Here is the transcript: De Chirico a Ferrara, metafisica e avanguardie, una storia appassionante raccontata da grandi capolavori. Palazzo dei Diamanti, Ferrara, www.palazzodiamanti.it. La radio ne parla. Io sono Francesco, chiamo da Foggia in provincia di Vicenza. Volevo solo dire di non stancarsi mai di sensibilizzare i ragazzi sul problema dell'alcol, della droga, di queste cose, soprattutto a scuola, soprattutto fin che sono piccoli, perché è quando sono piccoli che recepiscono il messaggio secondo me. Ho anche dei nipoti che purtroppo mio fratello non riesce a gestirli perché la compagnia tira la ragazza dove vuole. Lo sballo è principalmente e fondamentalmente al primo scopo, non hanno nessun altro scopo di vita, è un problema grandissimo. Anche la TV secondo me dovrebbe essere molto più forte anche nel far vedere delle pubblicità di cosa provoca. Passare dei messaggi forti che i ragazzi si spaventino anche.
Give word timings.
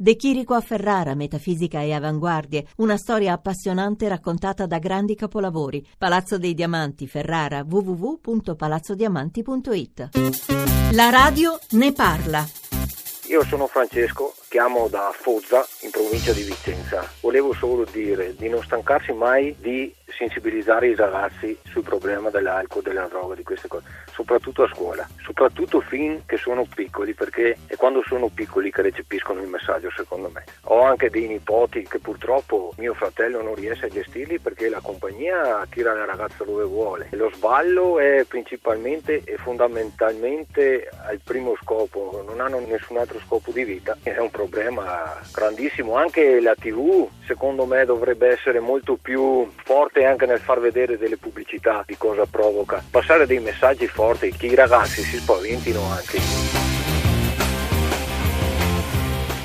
De 0.00 0.14
Chirico 0.14 0.54
a 0.54 0.60
Ferrara, 0.60 1.16
metafisica 1.16 1.80
e 1.80 1.92
avanguardie, 1.92 2.68
una 2.76 2.96
storia 2.96 3.32
appassionante 3.32 4.06
raccontata 4.06 4.64
da 4.64 4.78
grandi 4.78 5.16
capolavori. 5.16 5.84
Palazzo 5.98 6.38
dei 6.38 6.54
Diamanti, 6.54 7.08
Ferrara, 7.08 7.64
www.palazzodiamanti.it. 7.68 10.10
La 10.92 11.10
radio 11.10 11.58
ne 11.70 11.92
parla. 11.92 12.46
Io 13.26 13.42
sono 13.42 13.66
Francesco, 13.66 14.34
chiamo 14.48 14.86
da 14.86 15.10
Foggia 15.12 15.66
in 15.80 15.90
provincia 15.90 16.32
di 16.32 16.42
Vicenza. 16.42 17.04
Volevo 17.20 17.52
solo 17.52 17.84
dire 17.90 18.36
di 18.36 18.48
non 18.48 18.62
stancarsi 18.62 19.12
mai 19.12 19.56
di 19.58 19.92
sensibilizzare 20.16 20.88
i 20.88 20.94
ragazzi 20.94 21.56
sul 21.64 21.82
problema 21.82 22.30
dell'alcol, 22.30 22.82
della 22.82 23.06
droga, 23.06 23.34
di 23.34 23.42
queste 23.42 23.68
cose, 23.68 23.86
soprattutto 24.12 24.62
a 24.64 24.68
scuola, 24.68 25.06
soprattutto 25.22 25.80
fin 25.80 26.22
che 26.26 26.36
sono 26.36 26.66
piccoli, 26.72 27.14
perché 27.14 27.56
è 27.66 27.76
quando 27.76 28.02
sono 28.06 28.28
piccoli 28.28 28.70
che 28.70 28.82
recepiscono 28.82 29.40
il 29.42 29.48
messaggio 29.48 29.90
secondo 29.96 30.30
me. 30.32 30.44
Ho 30.64 30.82
anche 30.82 31.10
dei 31.10 31.26
nipoti 31.26 31.86
che 31.88 31.98
purtroppo 31.98 32.72
mio 32.78 32.94
fratello 32.94 33.42
non 33.42 33.54
riesce 33.54 33.86
a 33.86 33.88
gestirli 33.88 34.38
perché 34.38 34.68
la 34.68 34.80
compagnia 34.80 35.66
tira 35.70 35.94
la 35.94 36.04
ragazza 36.04 36.44
dove 36.44 36.64
vuole. 36.64 37.08
Lo 37.10 37.30
sballo 37.34 37.98
è 37.98 38.24
principalmente 38.26 39.22
e 39.24 39.36
fondamentalmente 39.36 40.88
al 41.06 41.20
primo 41.22 41.56
scopo, 41.60 42.24
non 42.26 42.40
hanno 42.40 42.58
nessun 42.60 42.98
altro 42.98 43.18
scopo 43.20 43.50
di 43.50 43.64
vita, 43.64 43.96
è 44.02 44.18
un 44.18 44.30
problema 44.30 45.18
grandissimo. 45.32 45.96
Anche 45.96 46.40
la 46.40 46.54
TV 46.54 47.08
secondo 47.26 47.66
me 47.66 47.84
dovrebbe 47.84 48.28
essere 48.28 48.58
molto 48.58 48.96
più 48.96 49.48
forte 49.64 49.97
anche 50.04 50.26
nel 50.26 50.40
far 50.40 50.60
vedere 50.60 50.98
delle 50.98 51.16
pubblicità 51.16 51.82
di 51.86 51.96
cosa 51.96 52.26
provoca. 52.26 52.82
Passare 52.90 53.26
dei 53.26 53.40
messaggi 53.40 53.86
forti 53.86 54.32
che 54.32 54.46
i 54.46 54.54
ragazzi 54.54 55.02
si 55.02 55.16
spaventino 55.16 55.82
anche. 55.90 56.67